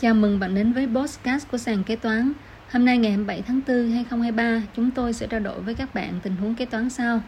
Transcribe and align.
Chào 0.00 0.14
mừng 0.14 0.38
bạn 0.38 0.54
đến 0.54 0.72
với 0.72 0.86
podcast 0.94 1.50
của 1.50 1.58
sàn 1.58 1.84
kế 1.84 1.96
toán. 1.96 2.32
Hôm 2.70 2.84
nay 2.84 2.98
ngày 2.98 3.10
27 3.10 3.42
tháng 3.42 3.60
4 3.68 3.90
2023, 3.90 4.62
chúng 4.76 4.90
tôi 4.90 5.12
sẽ 5.12 5.26
trao 5.26 5.40
đổi 5.40 5.60
với 5.60 5.74
các 5.74 5.94
bạn 5.94 6.20
tình 6.22 6.36
huống 6.36 6.54
kế 6.54 6.64
toán 6.64 6.90
sau. 6.90 7.20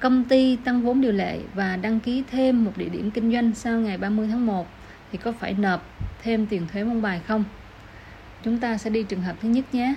Công 0.00 0.24
ty 0.24 0.56
tăng 0.56 0.82
vốn 0.82 1.00
điều 1.00 1.12
lệ 1.12 1.38
và 1.54 1.76
đăng 1.76 2.00
ký 2.00 2.22
thêm 2.30 2.64
một 2.64 2.72
địa 2.76 2.88
điểm 2.88 3.10
kinh 3.10 3.32
doanh 3.32 3.54
sau 3.54 3.80
ngày 3.80 3.98
30 3.98 4.28
tháng 4.30 4.46
1 4.46 4.66
thì 5.12 5.18
có 5.18 5.32
phải 5.32 5.54
nộp 5.54 5.86
thêm 6.22 6.46
tiền 6.46 6.66
thuế 6.72 6.84
môn 6.84 7.02
bài 7.02 7.20
không? 7.26 7.44
Chúng 8.42 8.58
ta 8.58 8.78
sẽ 8.78 8.90
đi 8.90 9.02
trường 9.02 9.22
hợp 9.22 9.36
thứ 9.42 9.48
nhất 9.48 9.64
nhé. 9.72 9.94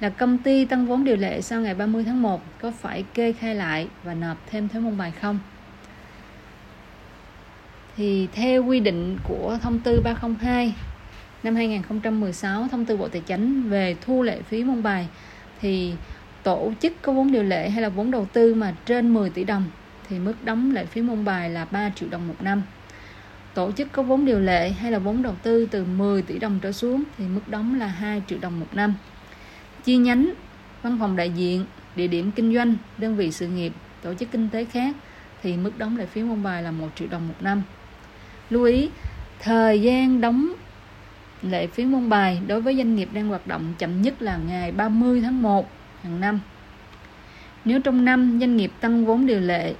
Là 0.00 0.08
công 0.08 0.38
ty 0.38 0.64
tăng 0.64 0.86
vốn 0.86 1.04
điều 1.04 1.16
lệ 1.16 1.40
sau 1.40 1.60
ngày 1.60 1.74
30 1.74 2.04
tháng 2.04 2.22
1 2.22 2.42
có 2.60 2.70
phải 2.70 3.04
kê 3.14 3.32
khai 3.32 3.54
lại 3.54 3.88
và 4.04 4.14
nộp 4.14 4.36
thêm 4.50 4.68
thuế 4.68 4.80
môn 4.80 4.98
bài 4.98 5.12
không? 5.20 5.38
Thì 7.96 8.28
theo 8.32 8.64
quy 8.64 8.80
định 8.80 9.18
của 9.24 9.58
thông 9.62 9.80
tư 9.80 10.00
302 10.04 10.74
năm 11.44 11.54
2016 11.54 12.68
thông 12.70 12.84
tư 12.84 12.96
Bộ 12.96 13.08
Tài 13.08 13.20
chính 13.20 13.68
về 13.68 13.96
thu 14.00 14.22
lệ 14.22 14.42
phí 14.42 14.64
môn 14.64 14.82
bài 14.82 15.08
thì 15.60 15.92
tổ 16.42 16.72
chức 16.80 16.92
có 17.02 17.12
vốn 17.12 17.32
điều 17.32 17.42
lệ 17.42 17.70
hay 17.70 17.82
là 17.82 17.88
vốn 17.88 18.10
đầu 18.10 18.26
tư 18.32 18.54
mà 18.54 18.74
trên 18.86 19.14
10 19.14 19.30
tỷ 19.30 19.44
đồng 19.44 19.64
thì 20.08 20.18
mức 20.18 20.34
đóng 20.44 20.72
lệ 20.74 20.84
phí 20.84 21.02
môn 21.02 21.24
bài 21.24 21.50
là 21.50 21.64
3 21.64 21.90
triệu 21.94 22.08
đồng 22.08 22.28
một 22.28 22.34
năm. 22.40 22.62
Tổ 23.54 23.72
chức 23.72 23.92
có 23.92 24.02
vốn 24.02 24.24
điều 24.24 24.40
lệ 24.40 24.70
hay 24.70 24.92
là 24.92 24.98
vốn 24.98 25.22
đầu 25.22 25.34
tư 25.42 25.66
từ 25.70 25.84
10 25.84 26.22
tỷ 26.22 26.38
đồng 26.38 26.58
trở 26.62 26.72
xuống 26.72 27.02
thì 27.18 27.24
mức 27.24 27.48
đóng 27.48 27.78
là 27.78 27.86
2 27.86 28.22
triệu 28.28 28.38
đồng 28.38 28.60
một 28.60 28.68
năm. 28.72 28.94
Chi 29.84 29.96
nhánh, 29.96 30.32
văn 30.82 30.96
phòng 31.00 31.16
đại 31.16 31.30
diện, 31.30 31.64
địa 31.96 32.06
điểm 32.06 32.30
kinh 32.30 32.54
doanh, 32.54 32.76
đơn 32.98 33.16
vị 33.16 33.32
sự 33.32 33.48
nghiệp, 33.48 33.72
tổ 34.02 34.14
chức 34.14 34.30
kinh 34.32 34.48
tế 34.48 34.64
khác 34.64 34.96
thì 35.42 35.56
mức 35.56 35.78
đóng 35.78 35.96
lệ 35.96 36.06
phí 36.06 36.22
môn 36.22 36.42
bài 36.42 36.62
là 36.62 36.70
1 36.70 36.88
triệu 36.94 37.08
đồng 37.08 37.28
một 37.28 37.34
năm. 37.40 37.62
Lưu 38.50 38.64
ý, 38.64 38.90
thời 39.40 39.80
gian 39.80 40.20
đóng 40.20 40.52
lệ 41.50 41.66
phí 41.66 41.84
môn 41.84 42.08
bài 42.08 42.40
đối 42.46 42.60
với 42.60 42.76
doanh 42.76 42.94
nghiệp 42.94 43.08
đang 43.12 43.28
hoạt 43.28 43.46
động 43.46 43.74
chậm 43.78 44.02
nhất 44.02 44.22
là 44.22 44.36
ngày 44.36 44.72
30 44.72 45.20
tháng 45.20 45.42
1 45.42 45.68
hàng 46.02 46.20
năm. 46.20 46.40
Nếu 47.64 47.80
trong 47.80 48.04
năm 48.04 48.38
doanh 48.40 48.56
nghiệp 48.56 48.72
tăng 48.80 49.06
vốn 49.06 49.26
điều 49.26 49.40
lệ 49.40 49.74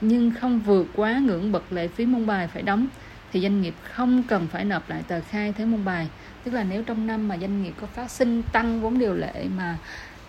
nhưng 0.00 0.30
không 0.40 0.60
vượt 0.60 0.86
quá 0.96 1.18
ngưỡng 1.18 1.52
bậc 1.52 1.72
lệ 1.72 1.88
phí 1.88 2.06
môn 2.06 2.26
bài 2.26 2.48
phải 2.48 2.62
đóng 2.62 2.86
thì 3.32 3.40
doanh 3.40 3.62
nghiệp 3.62 3.74
không 3.82 4.22
cần 4.28 4.46
phải 4.46 4.64
nộp 4.64 4.90
lại 4.90 5.02
tờ 5.08 5.20
khai 5.20 5.52
thuế 5.52 5.66
môn 5.66 5.84
bài. 5.84 6.08
Tức 6.44 6.54
là 6.54 6.64
nếu 6.64 6.82
trong 6.82 7.06
năm 7.06 7.28
mà 7.28 7.38
doanh 7.38 7.62
nghiệp 7.62 7.72
có 7.80 7.86
phát 7.86 8.10
sinh 8.10 8.42
tăng 8.52 8.80
vốn 8.80 8.98
điều 8.98 9.14
lệ 9.14 9.46
mà 9.56 9.76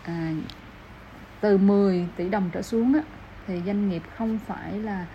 à, 0.03 0.31
từ 1.41 1.57
10 1.57 2.07
tỷ 2.15 2.29
đồng 2.29 2.49
trở 2.53 2.61
xuống 2.61 2.93
á, 2.93 3.01
thì 3.47 3.61
doanh 3.65 3.89
nghiệp 3.89 4.01
không 4.17 4.39
phải 4.47 4.79
là 4.79 5.05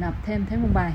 nộp 0.00 0.26
thêm 0.26 0.46
thuế 0.46 0.58
môn 0.58 0.72
bài 0.74 0.92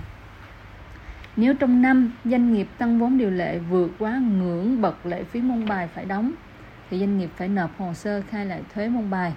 nếu 1.35 1.53
trong 1.53 1.81
năm 1.81 2.11
doanh 2.25 2.53
nghiệp 2.53 2.67
tăng 2.77 2.99
vốn 2.99 3.17
điều 3.17 3.29
lệ 3.29 3.59
vượt 3.59 3.91
quá 3.99 4.21
ngưỡng 4.37 4.81
bậc 4.81 5.05
lệ 5.05 5.23
phí 5.23 5.41
môn 5.41 5.67
bài 5.67 5.87
phải 5.87 6.05
đóng, 6.05 6.31
thì 6.89 6.99
doanh 6.99 7.17
nghiệp 7.17 7.29
phải 7.35 7.47
nộp 7.47 7.77
hồ 7.77 7.93
sơ 7.93 8.21
khai 8.29 8.45
lại 8.45 8.61
thuế 8.73 8.87
môn 8.87 9.09
bài 9.09 9.33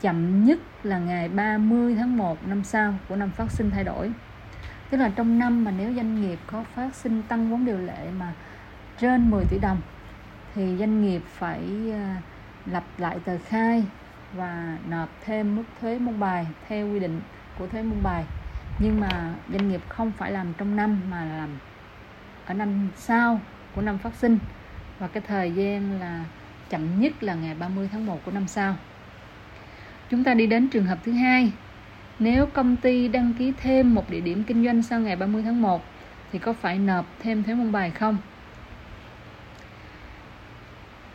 chậm 0.00 0.44
nhất 0.44 0.58
là 0.82 0.98
ngày 0.98 1.28
30 1.28 1.94
tháng 1.94 2.16
1 2.16 2.48
năm 2.48 2.64
sau 2.64 2.94
của 3.08 3.16
năm 3.16 3.30
phát 3.30 3.50
sinh 3.50 3.70
thay 3.70 3.84
đổi. 3.84 4.12
Tức 4.90 4.98
là 4.98 5.10
trong 5.16 5.38
năm 5.38 5.64
mà 5.64 5.70
nếu 5.78 5.94
doanh 5.94 6.20
nghiệp 6.22 6.38
có 6.46 6.64
phát 6.74 6.94
sinh 6.94 7.22
tăng 7.22 7.50
vốn 7.50 7.64
điều 7.64 7.78
lệ 7.78 8.08
mà 8.18 8.32
trên 9.00 9.30
10 9.30 9.44
tỷ 9.44 9.58
đồng, 9.58 9.80
thì 10.54 10.76
doanh 10.78 11.02
nghiệp 11.02 11.22
phải 11.26 11.60
ờ, 11.92 12.08
lập 12.72 12.84
lại 12.98 13.18
tờ 13.24 13.38
khai 13.48 13.84
và 14.32 14.78
nộp 14.88 15.08
thêm 15.24 15.56
mức 15.56 15.64
thuế 15.80 15.98
môn 15.98 16.20
bài 16.20 16.46
theo 16.68 16.92
quy 16.92 17.00
định 17.00 17.20
của 17.58 17.66
thuế 17.66 17.82
môn 17.82 18.02
bài 18.02 18.24
nhưng 18.78 19.00
mà 19.00 19.34
doanh 19.52 19.68
nghiệp 19.68 19.80
không 19.88 20.12
phải 20.18 20.32
làm 20.32 20.52
trong 20.58 20.76
năm 20.76 21.00
mà 21.10 21.24
làm 21.24 21.48
ở 22.46 22.54
năm 22.54 22.88
sau 22.96 23.40
của 23.74 23.82
năm 23.82 23.98
phát 23.98 24.14
sinh 24.14 24.38
và 24.98 25.08
cái 25.08 25.22
thời 25.26 25.52
gian 25.52 26.00
là 26.00 26.24
chậm 26.70 27.00
nhất 27.00 27.22
là 27.22 27.34
ngày 27.34 27.54
30 27.54 27.88
tháng 27.92 28.06
1 28.06 28.20
của 28.24 28.32
năm 28.32 28.48
sau. 28.48 28.76
Chúng 30.10 30.24
ta 30.24 30.34
đi 30.34 30.46
đến 30.46 30.68
trường 30.68 30.86
hợp 30.86 30.98
thứ 31.04 31.12
hai. 31.12 31.52
Nếu 32.18 32.46
công 32.46 32.76
ty 32.76 33.08
đăng 33.08 33.32
ký 33.38 33.52
thêm 33.62 33.94
một 33.94 34.10
địa 34.10 34.20
điểm 34.20 34.44
kinh 34.44 34.64
doanh 34.64 34.82
sau 34.82 35.00
ngày 35.00 35.16
30 35.16 35.42
tháng 35.42 35.62
1 35.62 35.84
thì 36.32 36.38
có 36.38 36.52
phải 36.52 36.78
nộp 36.78 37.06
thêm 37.22 37.42
thuế 37.42 37.54
môn 37.54 37.72
bài 37.72 37.90
không? 37.90 38.16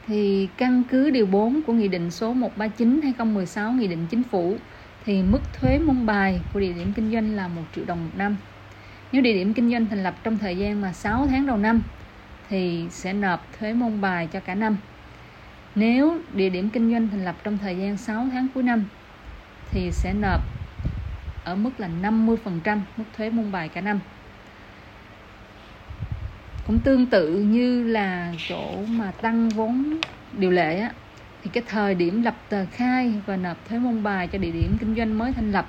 Thì 0.07 0.47
căn 0.57 0.83
cứ 0.83 1.09
điều 1.09 1.25
4 1.25 1.61
của 1.61 1.73
Nghị 1.73 1.87
định 1.87 2.11
số 2.11 2.33
139 2.33 2.99
2016 3.03 3.71
Nghị 3.71 3.87
định 3.87 4.07
Chính 4.09 4.23
phủ 4.23 4.57
thì 5.09 5.23
mức 5.23 5.41
thuế 5.53 5.79
môn 5.79 6.05
bài 6.05 6.41
của 6.53 6.59
địa 6.59 6.73
điểm 6.73 6.93
kinh 6.93 7.11
doanh 7.11 7.35
là 7.35 7.47
1 7.47 7.61
triệu 7.75 7.85
đồng 7.85 8.05
một 8.05 8.11
năm. 8.15 8.37
Nếu 9.11 9.21
địa 9.21 9.33
điểm 9.33 9.53
kinh 9.53 9.71
doanh 9.71 9.85
thành 9.85 10.03
lập 10.03 10.15
trong 10.23 10.37
thời 10.37 10.57
gian 10.57 10.81
mà 10.81 10.93
6 10.93 11.27
tháng 11.27 11.47
đầu 11.47 11.57
năm 11.57 11.81
thì 12.49 12.87
sẽ 12.91 13.13
nộp 13.13 13.39
thuế 13.59 13.73
môn 13.73 14.01
bài 14.01 14.27
cho 14.31 14.39
cả 14.39 14.55
năm. 14.55 14.77
Nếu 15.75 16.21
địa 16.33 16.49
điểm 16.49 16.69
kinh 16.69 16.91
doanh 16.91 17.07
thành 17.09 17.25
lập 17.25 17.35
trong 17.43 17.57
thời 17.57 17.77
gian 17.77 17.97
6 17.97 18.27
tháng 18.31 18.47
cuối 18.53 18.63
năm 18.63 18.85
thì 19.71 19.91
sẽ 19.91 20.13
nộp 20.13 20.41
ở 21.43 21.55
mức 21.55 21.79
là 21.79 21.87
50% 21.87 22.79
mức 22.97 23.05
thuế 23.17 23.29
môn 23.29 23.51
bài 23.51 23.69
cả 23.69 23.81
năm. 23.81 23.99
Cũng 26.67 26.79
tương 26.79 27.05
tự 27.05 27.39
như 27.39 27.83
là 27.83 28.33
chỗ 28.45 28.85
mà 28.85 29.11
tăng 29.11 29.49
vốn 29.49 30.01
điều 30.31 30.51
lệ 30.51 30.79
á, 30.79 30.91
thì 31.43 31.49
cái 31.53 31.63
thời 31.67 31.95
điểm 31.95 32.21
lập 32.21 32.35
tờ 32.49 32.65
khai 32.71 33.13
và 33.25 33.37
nộp 33.37 33.57
thuế 33.69 33.79
môn 33.79 34.03
bài 34.03 34.27
cho 34.27 34.37
địa 34.37 34.51
điểm 34.51 34.77
kinh 34.77 34.95
doanh 34.95 35.17
mới 35.17 35.33
thành 35.33 35.51
lập 35.51 35.65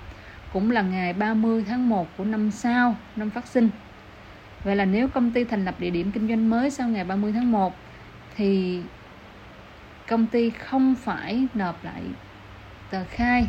cũng 0.52 0.70
là 0.70 0.82
ngày 0.82 1.12
30 1.12 1.64
tháng 1.68 1.88
1 1.88 2.16
của 2.16 2.24
năm 2.24 2.50
sau, 2.50 2.96
năm 3.16 3.30
phát 3.30 3.46
sinh. 3.46 3.70
Vậy 4.64 4.76
là 4.76 4.84
nếu 4.84 5.08
công 5.08 5.30
ty 5.30 5.44
thành 5.44 5.64
lập 5.64 5.74
địa 5.78 5.90
điểm 5.90 6.12
kinh 6.12 6.28
doanh 6.28 6.50
mới 6.50 6.70
sau 6.70 6.88
ngày 6.88 7.04
30 7.04 7.32
tháng 7.32 7.52
1 7.52 7.74
thì 8.36 8.82
công 10.08 10.26
ty 10.26 10.50
không 10.50 10.94
phải 10.94 11.46
nộp 11.54 11.84
lại 11.84 12.02
tờ 12.90 13.04
khai 13.04 13.46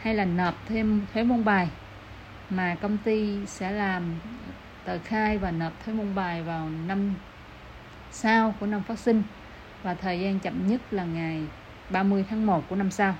hay 0.00 0.14
là 0.14 0.24
nộp 0.24 0.54
thêm 0.66 1.06
thuế 1.12 1.22
môn 1.22 1.44
bài 1.44 1.68
mà 2.50 2.76
công 2.82 2.98
ty 2.98 3.46
sẽ 3.46 3.70
làm 3.70 4.02
tờ 4.84 4.98
khai 5.04 5.38
và 5.38 5.50
nộp 5.50 5.84
thuế 5.84 5.94
môn 5.94 6.14
bài 6.14 6.42
vào 6.42 6.70
năm 6.70 7.14
sau 8.10 8.54
của 8.60 8.66
năm 8.66 8.82
phát 8.82 8.98
sinh 8.98 9.22
và 9.82 9.94
thời 9.94 10.20
gian 10.20 10.40
chậm 10.40 10.66
nhất 10.66 10.80
là 10.90 11.04
ngày 11.04 11.46
30 11.90 12.24
tháng 12.30 12.46
1 12.46 12.68
của 12.68 12.76
năm 12.76 12.90
sau. 12.90 13.14